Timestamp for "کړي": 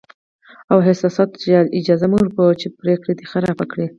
3.71-3.87